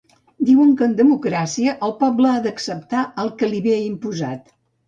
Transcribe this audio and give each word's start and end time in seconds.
Diuen 0.45 0.71
que 0.79 0.85
en 0.91 0.95
democràcia 1.01 1.75
el 1.89 1.93
poble 2.01 2.31
ha 2.31 2.41
d'acceptar 2.47 3.07
el 3.25 3.33
que 3.43 3.51
li 3.55 3.63
ve 3.71 3.81
imposat. 3.93 4.55